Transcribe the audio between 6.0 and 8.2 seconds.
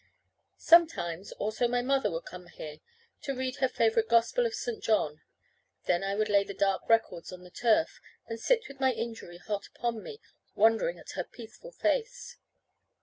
I would lay the dark records on the turf,